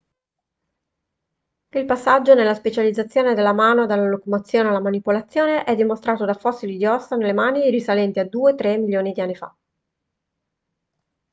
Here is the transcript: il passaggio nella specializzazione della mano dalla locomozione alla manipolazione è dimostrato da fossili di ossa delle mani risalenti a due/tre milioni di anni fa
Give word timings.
il 1.73 1.85
passaggio 1.85 2.33
nella 2.33 2.55
specializzazione 2.55 3.35
della 3.35 3.53
mano 3.53 3.85
dalla 3.85 4.07
locomozione 4.07 4.69
alla 4.69 4.79
manipolazione 4.81 5.63
è 5.63 5.75
dimostrato 5.75 6.25
da 6.25 6.33
fossili 6.33 6.75
di 6.77 6.87
ossa 6.87 7.17
delle 7.17 7.33
mani 7.33 7.69
risalenti 7.69 8.17
a 8.17 8.25
due/tre 8.25 8.77
milioni 8.77 9.11
di 9.11 9.21
anni 9.21 9.35
fa 9.35 9.55